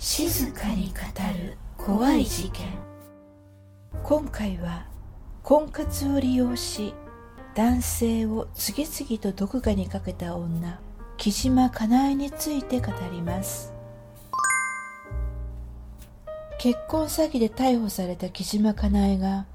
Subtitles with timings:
[0.00, 1.00] 静かに語
[1.42, 2.68] る怖い事件。
[4.04, 4.86] 今回は
[5.42, 6.94] 婚活を利用し
[7.56, 10.80] 男性を次々と毒牙にかけた女
[11.16, 13.74] 木島かなえについて語ります。
[16.60, 19.46] 結婚詐欺で逮捕された木島かなえが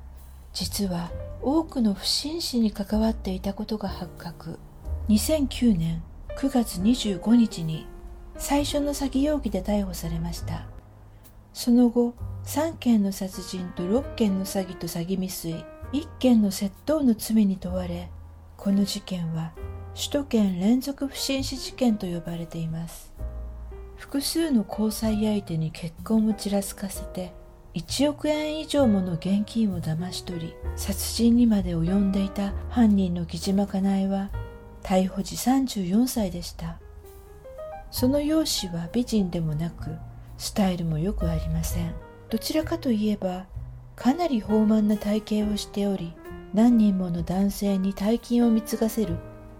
[0.51, 1.09] 実は
[1.41, 4.59] 多くの不審死に関わっていたことが発覚。
[5.07, 6.03] 2009年
[6.37, 7.87] 9月25日に
[8.37, 10.65] 最初の詐欺容疑で逮捕されました。
[11.53, 12.13] その後
[12.45, 18.09] 3件の殺人と6件の詐欺と詐欺未遂1件の窃盗の罪に問われ
[18.57, 19.51] この事件は
[19.95, 23.13] 首都圏連続不審死事件と呼ばれています。
[23.95, 27.33] 複数の交際相手に結婚をちらつかせて
[27.75, 34.29] 1億円以上もの現金を騙し取り殺人にまで及んでいた犯人の木島かなえは
[34.83, 36.82] 逮捕時34歳でした。
[37.93, 39.91] その容姿は美人でもなく
[40.39, 41.93] スタイルもよくありません。
[42.27, 43.45] どちらかといえば
[43.95, 46.11] かなり豊満な体型をしており
[46.55, 49.17] 何人もの男性に大金を貢がせる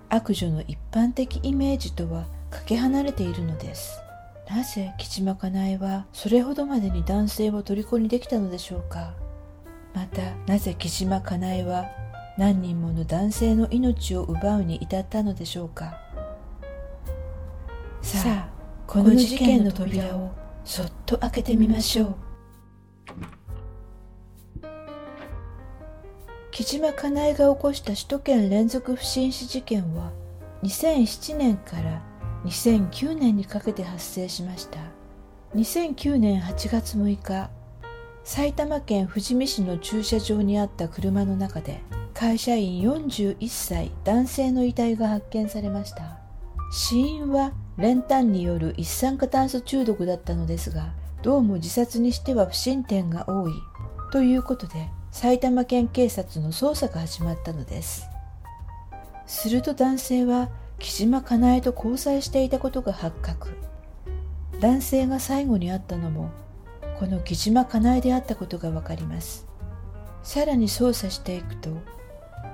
[0.10, 4.02] 悪女の一般的イメージとはかけ離れているのです。
[4.50, 9.14] なぜ木島かなえはそれほどまでに男性を虜にできたのでしょうか。
[9.94, 11.86] またなぜ木島かなえは
[12.40, 16.03] 何人もの男性の命を奪うに至ったのでしょうか。
[18.04, 18.50] さあ
[18.86, 20.32] この事件の扉を
[20.66, 22.16] そっと開けてみましょう。
[26.52, 30.12] 木島かなえが起こした首都圏連続不審死事件は
[30.62, 32.04] 2007年から
[32.46, 34.80] 2009年にかけて発生しました。
[35.56, 37.50] 2009年8月6日
[38.26, 41.82] 埼玉県富士見市の駐車場にあった車の中で
[42.14, 46.20] 会社員41歳男性の遺体が発見されました。
[46.72, 50.94] 死因は練炭による一酸化炭素中毒だったのですが
[51.24, 53.54] どうも自殺にしては不審点が多い
[54.12, 58.08] ということで埼玉県警察の捜査が始まったのです。
[59.26, 60.50] すると男性は
[60.80, 63.50] 木島かなえと交際していたことが発覚。
[64.60, 66.32] 男性が最後に会ったのも
[67.00, 69.48] この木島かなえであったことがわかります。
[70.24, 71.70] さらに捜査していくと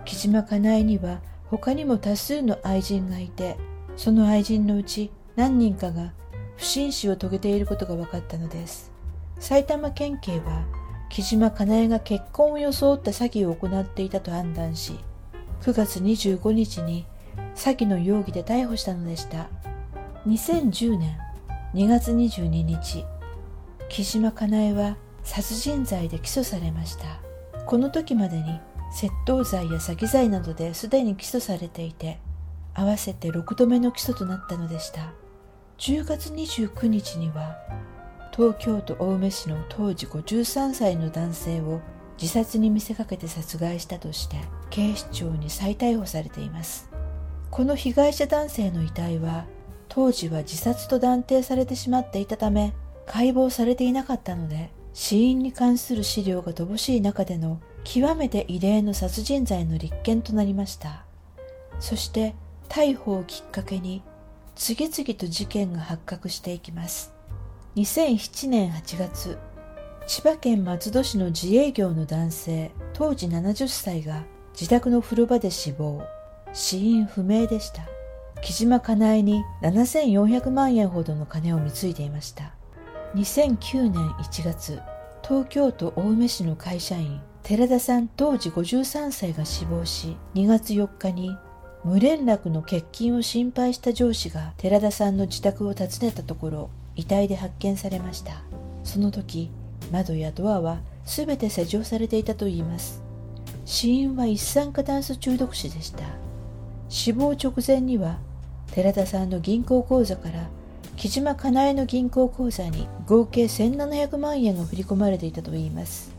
[0.05, 3.57] 木島かなえには他にも多数の愛人がいて
[3.95, 6.11] その愛人のうち何人かが
[6.57, 8.91] 不審死を遂げていることが分かったのです。
[9.39, 10.65] 埼玉県警は
[11.07, 14.99] 木島かなえが結婚を装った詐欺を行っていたと判断し
[15.61, 17.05] 9月25日に
[17.55, 19.47] 詐欺の容疑で逮捕したのでした。
[20.27, 21.17] 2010年
[21.73, 23.05] 2月22日
[23.87, 27.21] 木島かなえは殺人罪で起訴されました。
[27.65, 28.59] この時までに
[28.93, 32.19] 窃盗罪や詐欺罪などですでに起訴されていて
[32.73, 35.13] 合わせて6度目の起訴となったのでした。
[35.79, 37.57] 10月29日には
[38.35, 41.79] 東京都青梅市の当時53歳の男性を
[42.21, 44.35] 自殺に見せかけて殺害したとして
[44.69, 46.89] 警視庁に再逮捕されています。
[47.49, 49.45] この被害者男性の遺体は
[49.87, 52.73] 当時は自殺と断定されてしまっていたため
[53.05, 61.05] 解剖されていなかったので死因に関する資料が乏しい中での極めて異例の殺人罪の立件となりました。
[61.79, 62.35] そして
[62.67, 64.03] 逮捕をきっかけに
[64.59, 67.13] 次々と事件が発覚していきます。
[67.77, 69.37] 2007年8月
[70.05, 76.03] 千葉県松戸市の自営業の男性当時70歳が自宅の風呂場で死亡。
[76.51, 77.83] 死因不明でした。
[78.41, 82.53] 木島かなえに7400万円ほどの金を貢いでいました。
[83.15, 84.81] 2009年1月
[85.25, 91.37] 東京都青梅市の会社員寺田さん当時53歳が死亡し2月4日に
[91.83, 98.41] 無連絡の欠勤を心配した上司が寺田さんの自宅を訪ねたところ遺体で発見されました。
[98.83, 99.49] その時
[99.91, 103.01] 窓やドアは全て施錠されていたといいます。
[103.65, 106.03] 死因は一酸化炭素中毒死でした。
[106.89, 108.17] 死亡直前には
[108.71, 110.49] 寺田さんの銀行口座から
[110.97, 116.13] 木島かなえの銀行口座に合計1700万円が振り込まれていたといいます。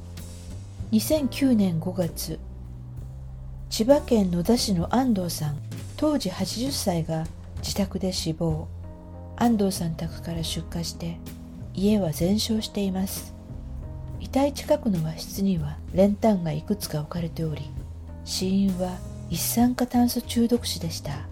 [0.92, 2.38] 2009年5月
[3.70, 5.56] 千葉県野田市の安藤さん。
[5.96, 7.24] 当時80歳が
[7.58, 8.66] 自宅で死亡。
[9.36, 11.20] 安藤さん宅から出火して
[11.72, 13.32] 家は全焼しています。
[14.18, 17.70] 遺体近くの和室には練炭がいくつか置かれており
[18.24, 18.98] 死因は
[19.30, 21.28] 一酸化炭素中毒死でした。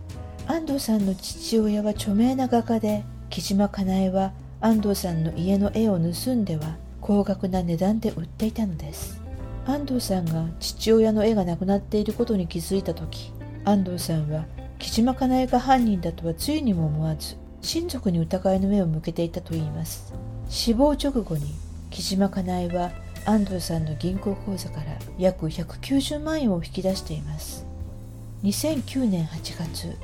[0.47, 9.28] 安藤さんの父親は著名な画家で木島かなえは安藤さんの家の絵を盗んでは高額な値段で売っていたのです。
[9.69, 13.35] 安藤さんが父親の絵がなくなっていることに気づいた時
[13.67, 14.47] 安藤さんは
[14.79, 20.15] 木島かなえが犯人だとはついにも思わず親族に疑いの目を向けていたといいます。
[20.49, 21.55] 死亡直後に
[21.91, 22.93] 木島かなえは
[23.27, 27.67] 安藤さんの銀行口座から約190万円を引き出しています。
[28.45, 29.99] 2009年8月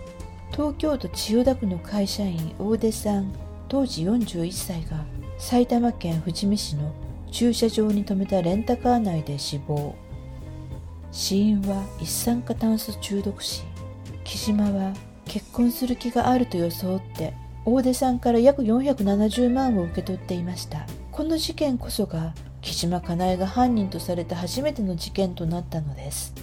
[0.51, 3.33] 東京都千代田区の会社員大出さん
[3.69, 5.07] 当時41歳が
[5.39, 6.93] 埼玉県富士見市の
[7.35, 9.97] 駐車場に停めたレンタカー内で死亡。
[11.11, 13.65] 死因は一酸化炭素中毒死。
[14.23, 14.93] 木島は
[15.25, 17.35] 結婚する気があると装って
[17.65, 20.87] 大出さんから約470万を受け取っていました。
[21.11, 26.35] この事件こそが木島かなえが犯人とされた初めての事件となったのです。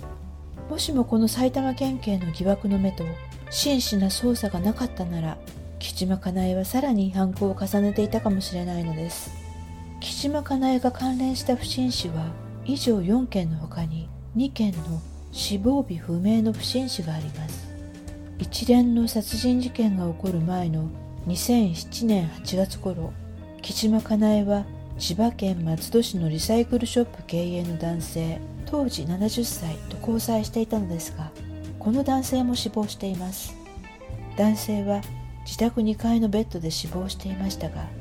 [0.69, 3.05] もしもこの埼玉県警の疑惑の目と
[3.49, 5.37] 真摯な捜査がなかったなら
[5.79, 9.40] 木島かなえはさらに犯行を重ねていたかもしれないのです。
[10.01, 12.33] 木島かなえが関連した不審死は
[12.65, 14.99] 以上4件の他に2件の
[15.31, 17.71] 死亡日不明の不審死があります。
[18.39, 20.89] 一連の殺人事件が起こる前の
[21.27, 23.13] 2007年8月頃
[23.61, 24.65] 木島かなえは
[24.97, 31.29] 千葉県松戸市のリサイクルショップ経営の男性当時70歳と交際していたのですが
[31.77, 33.55] この男性も死亡しています。
[34.35, 35.01] 男性は
[35.45, 38.00] 自宅2階のベッドで死亡していましたが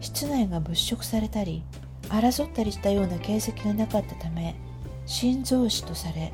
[0.00, 1.62] 室内が物色されたり
[2.08, 4.56] 争ったりしたような形跡がなかったため
[5.06, 6.32] 心臓死とされ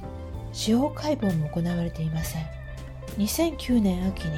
[0.52, 2.46] 司法解剖も行われていません。
[3.18, 4.32] 2009年秋に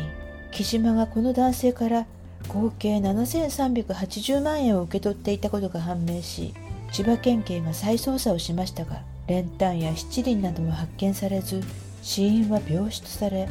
[0.53, 2.07] 木島がこの男性から
[2.49, 6.55] 合計7380万円を受け取っていたことが判明し
[6.93, 11.61] 千葉県警が再捜査をしましたが練炭や七輪なども発見されず
[12.03, 13.49] 死因は病死とされ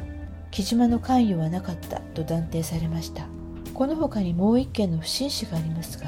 [0.49, 3.36] 木島の関与はなかったと断定されました。
[3.77, 6.07] この他にもう一件の不審死がありますが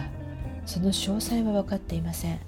[0.66, 2.40] その詳細は分かっていません。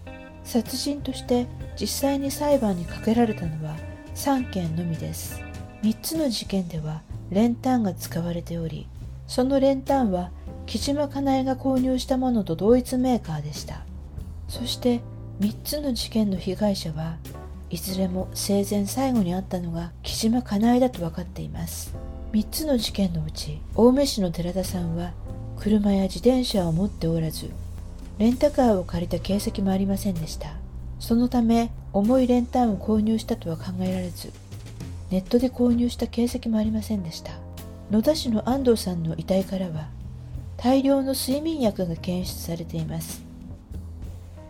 [0.43, 1.45] 殺人として
[1.79, 3.75] 実際に裁判にかけられたのは
[4.15, 5.39] 3件のみです。
[5.83, 8.87] 3つの事件では練炭が使われており
[9.27, 10.31] その練炭は
[10.65, 13.85] 木島かなえが購入したものと同一メーカーでした。
[14.47, 15.01] そして
[15.39, 17.17] 3つの事件の被害者は
[17.69, 21.95] いずれも生前最後に会ったのが木島かなえだと分かっています。
[22.31, 25.11] 3つの事件のうち青梅市の寺田さんは
[25.59, 27.49] 車や自転車を持っておらず
[28.19, 30.53] レンタカーを借りた形跡もありませんでした。
[30.99, 34.31] そのため重い練炭を購入したとは考えられず
[35.09, 37.33] ネットで購入した形跡もありませんでした。
[37.89, 39.89] 野田市の安藤さんの遺体からは
[40.55, 43.21] 大量の睡眠薬が検出されています。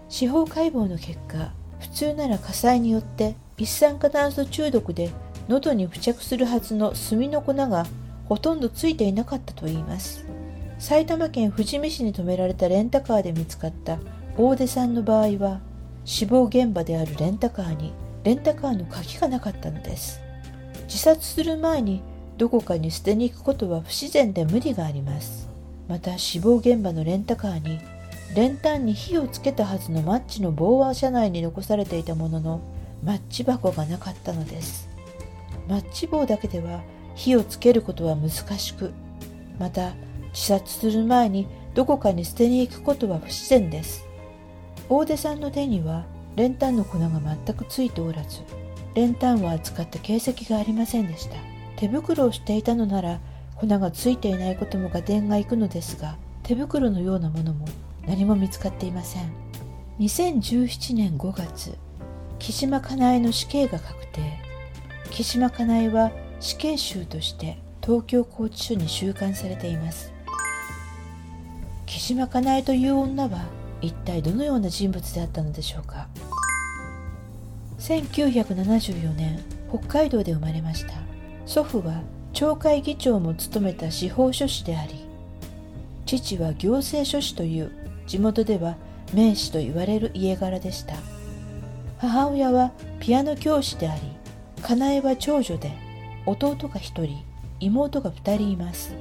[0.07, 5.10] 司法解剖の結果普通なら火災によって一酸化炭素中毒で
[5.47, 7.85] 喉に付着するはずの炭の粉が
[8.25, 10.25] ほとんどついていなかったといいます。
[10.79, 13.99] 埼玉県富士見市に止められたレンタカーで見つかった
[14.38, 15.61] 大出さんの場合は
[16.05, 17.93] 死亡現場であるレンタカーに
[18.23, 20.21] レンタカーの鍵がなかったのです。
[20.85, 22.01] 自殺する前に
[22.37, 25.49] どこかに捨てに行くことは不自然で無理があります。
[25.87, 27.79] また死亡現場のレンタカーに
[28.33, 32.61] 練炭に火をつけたはずのマッチの棒は車内に残されていたものの
[33.03, 34.90] マッチ箱がなかったのです。
[35.67, 36.81] マッチ棒だけでは
[37.15, 38.93] 火をつけることは難しく
[39.59, 39.93] また
[40.33, 44.05] 自殺する前にどこかに捨てに行くことは不自然です。
[44.89, 46.05] 大出さんの手には
[46.35, 48.41] 練炭の粉が全くついておらず
[48.93, 51.35] 練炭を扱った形跡がありませんでした。
[51.77, 53.19] 手袋をしていたのなら
[53.55, 57.65] 粉がついていないことも合点がいくのですが手袋のようなものも
[58.06, 59.31] 何も見つかっていません。
[59.99, 61.77] 2017年5月
[62.39, 64.50] 木島かなえの死刑が確定。
[65.11, 70.13] 木島かなえは死刑囚として東京拘置所に収監されています。
[71.85, 73.45] 木島かなえという女は
[73.81, 76.07] 一体どのような人物であったのでしょうか。
[77.80, 80.94] 1974年北海道で生まれました。
[81.45, 82.01] 祖父は
[82.31, 85.06] 町会議長も務めた司法書士であり
[86.06, 87.71] 父は行政書士という
[88.07, 88.77] 地元では
[89.13, 90.94] 名士と言われる家柄でした。
[91.97, 94.01] 母親はピアノ教師であり
[94.61, 95.71] かなえは長女で
[96.25, 97.23] 弟が1人
[97.59, 98.94] 妹が2人います。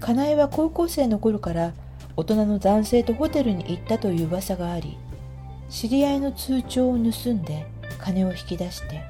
[0.00, 1.72] かなえは高校生の頃から
[2.16, 4.96] 大人の男性とホテルに行ったという噂があり
[5.68, 7.66] 知り合いの通帳を盗んで
[7.98, 9.02] 金を引き出して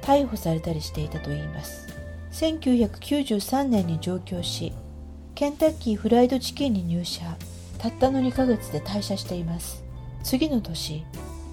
[0.00, 1.86] 逮捕されたりしていたといいます。
[2.32, 4.72] 1993年に上京し
[5.34, 7.36] ケンタッキーフライドチキンに入社。
[7.78, 9.84] たったの2ヶ月で退社しています。
[10.24, 11.04] 次の年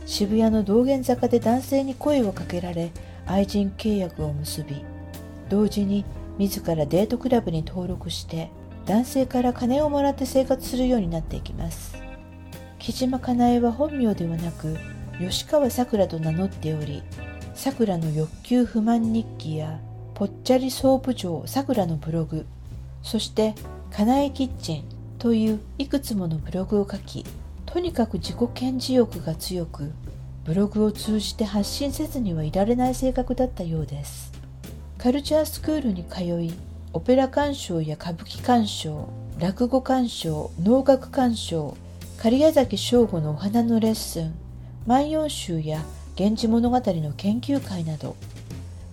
[0.07, 2.91] 渋谷の道玄坂で男性に声をかけられ
[3.27, 4.83] 愛人契約を結び
[5.49, 6.05] 同時に
[6.37, 8.49] 自らデートクラブに登録して
[8.85, 12.05] 男性から金をもらって生活するようになっていきます。
[12.85, 14.77] 木島かなえは本名ではなく
[15.17, 17.01] 吉川さくらと名乗っており
[17.55, 19.79] さくらの欲求不満日記や
[20.13, 22.45] ぽっちゃりソープ嬢さくらのブログ
[23.01, 23.55] そして
[23.89, 24.83] かなえキッチン
[25.17, 27.25] といういくつものブログを書き
[27.65, 29.91] とにかく自己顕示欲が強く
[30.45, 34.31] ブログを通じて発信せずにはいられない性格だったようです。
[34.99, 36.53] カルチャースクールに通い
[36.93, 39.09] オペラ鑑賞や歌舞伎鑑賞
[39.39, 41.75] 落語鑑賞能楽鑑賞
[42.21, 44.35] 狩矢崎省吾のお花のレッスン
[44.85, 45.83] 万葉集や
[46.15, 48.15] 源氏物語の研究会など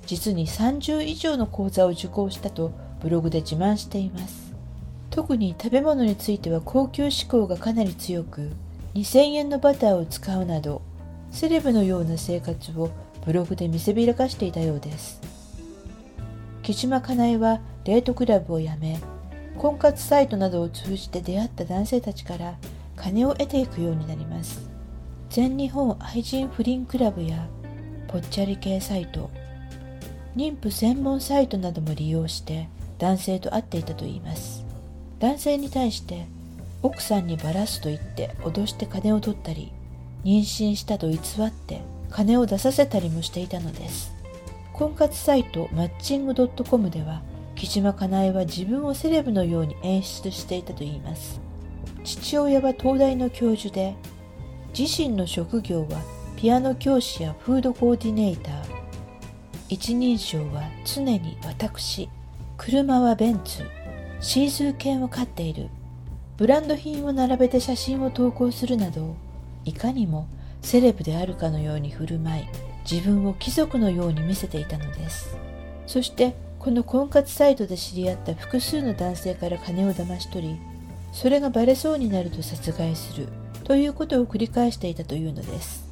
[0.07, 4.53] 実に30以上の講座を受講したとブログで自慢しています。
[5.11, 8.51] 特に食べ物については高級志向がかなり強く
[8.95, 10.81] 2000円のバターを使うなど
[11.33, 12.91] セレブのような生活を
[13.25, 15.21] ブログで見せびらかしていたようです。
[16.63, 19.01] 木島かなえはデートクラブを辞め
[19.59, 22.55] 婚活サイトなどを通じて出会った男性たちから
[22.95, 24.69] 金を得ていくようになります。
[25.31, 27.49] 全日本愛人不倫クラブや
[28.07, 29.31] ぽっちゃり系サイト
[30.37, 34.65] 妊婦専門サイトなども利用して男性と会っていたといいます。
[35.19, 36.27] 男性に対して
[36.83, 39.73] 奥さんにバラすと言って脅して金を取ったり
[40.25, 44.13] 妊娠したと偽って金を出させたりもしていたのです。
[44.73, 47.23] 婚活サイトマッチング .com では
[47.55, 51.41] 木島かなえは自分をセレブのように演出していたといいます。
[52.05, 53.95] 父親は東大の教授で
[54.77, 56.03] 自身の職業は
[56.37, 58.55] ピアノ教師やフードコーディネーター。
[59.69, 62.09] 一人称は常に私。
[62.57, 63.63] 車はベンツ。
[64.21, 65.69] シーズー犬を飼っている。
[66.37, 69.15] ブランド品を並べて写真を投稿するなど
[69.65, 70.29] いかにも
[70.61, 72.45] セレブであるかのように振る舞い
[72.91, 75.37] 自分を貴族のように見せていたのです。
[75.87, 80.61] そしてこの婚活サイトで知り合った複数の男性から金を騙し取り
[81.13, 83.27] それがバレそうになると殺害する
[83.65, 85.85] ということを繰り返していたというのです。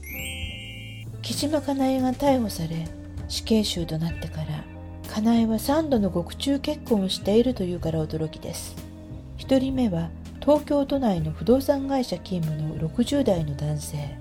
[1.23, 2.89] 木島かなえが逮捕され
[3.29, 4.65] 死刑囚となってから
[5.13, 8.77] かなえは3度の獄中結婚をしているというから驚きです。
[9.39, 10.09] 1人目は
[10.41, 14.19] 東京都内の不動産会社勤務の60代の男性。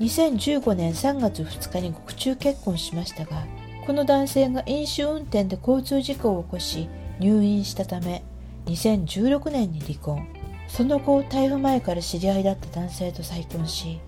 [0.00, 3.44] 2015年3月2日に獄中結婚しましたが
[3.84, 8.22] この男性が飲酒運転で交通事故を起こし入院したため
[8.66, 10.26] 2016年に離婚。
[10.68, 14.00] その後逮捕前から知り合いだった男性と再婚し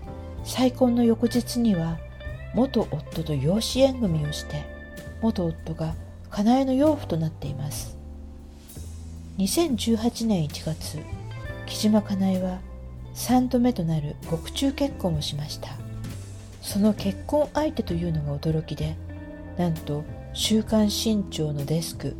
[0.43, 1.97] 再婚の翌日には
[2.53, 4.63] 元夫と養子縁組をして
[5.21, 5.95] 元夫が
[6.29, 8.00] 家内の養父となっています。
[9.41, 10.99] 2018年1月
[11.65, 12.59] 木島かなえは
[13.15, 15.69] 3度目となる獄中結婚をしました。
[16.61, 18.95] その結婚相手というのが驚きで
[19.57, 22.15] なんと「週刊新潮」のデスク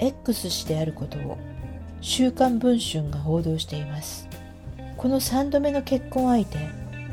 [0.00, 1.38] X 氏であることを
[2.02, 4.28] 「週刊文春」が報道しています。
[4.96, 6.58] この3度目の結婚相手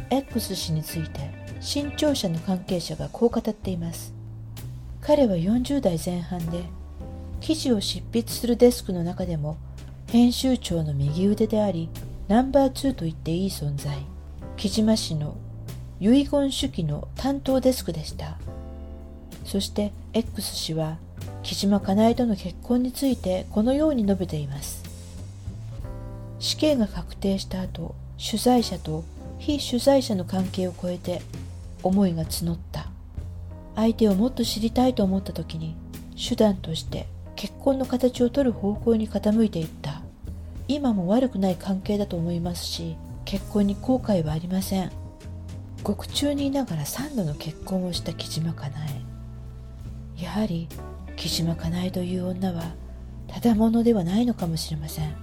[0.09, 1.29] X 氏について
[1.61, 4.11] 新潮社の関係者がこう語っています。
[5.01, 6.63] 彼は40代前半で
[7.45, 9.57] 記事を執筆するデスクの中でも
[10.07, 11.91] 編集長の右腕であり
[12.27, 13.95] ナンバー2と言っていい存在。
[14.57, 15.37] 木島氏の
[15.99, 18.39] 遺言手記の担当デスクでした。
[19.45, 20.97] そして X 氏は
[21.43, 24.83] 木島かなえとの結婚についてこのように述べています。
[26.39, 29.03] 死刑が確定した後取材者と
[29.37, 31.21] 非取材者の関係を超えて
[31.83, 32.87] 思いが募った。
[33.75, 35.75] 相手をもっと知りたいと思った時に
[36.17, 40.01] 手段として結婚の形を取る方向に傾いていった。
[40.67, 44.91] 今も悪くない関係だと思いますし結婚に後悔はありません。
[45.83, 48.85] 獄中にいながら3度の結婚をした木島かな
[50.17, 50.23] え。
[50.23, 50.67] やはり
[51.15, 52.63] 木島かなえという女は
[53.27, 55.13] ただものではないのかもしれません。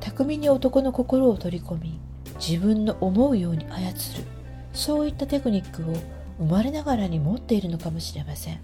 [0.00, 2.00] 巧みに男の心を取り込み
[2.40, 4.24] 自分の思うように操る。
[4.72, 5.94] そういったテクニックを
[6.38, 8.60] 生まれながらに持っているのかもしれません。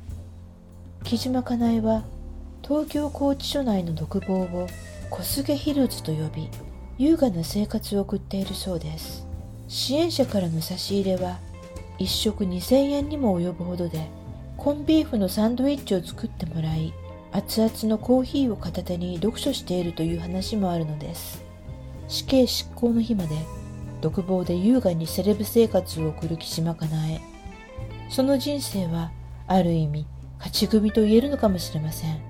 [1.04, 2.02] 木島かなえは
[2.69, 4.67] 東京拘置所内の独房を
[5.09, 6.51] 小菅ヒルズと呼び
[6.99, 9.27] 優雅な生活を送っているそうです。
[9.69, 11.39] 支援者からの差し入れは
[11.99, 14.11] 1食2000円にも及ぶほどで
[14.59, 16.93] コンビーフのサンドイッチを作ってもらい
[17.33, 21.43] 熱々のコーヒーを片手に読書しているという話もあるのです。
[22.07, 23.35] 死刑執行の日まで
[24.03, 27.23] 独房で優雅にセレブ生活を送る岸間かなえ。
[28.11, 29.11] その人生は
[29.47, 30.07] ある意味
[30.37, 32.27] 勝ち組と言えるのかもしれません。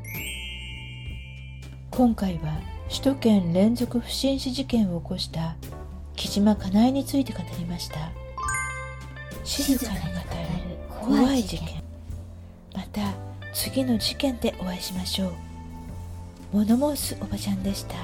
[1.98, 5.56] 今回は首都圏連続不審死事件を起こした
[6.14, 8.12] 木島かなえについて語りました。
[9.42, 11.82] 静かに語る怖い事件。
[12.72, 13.00] また
[13.52, 15.32] 次の事件でお会いしましょう。
[16.52, 17.96] 物申すおばちゃんでした。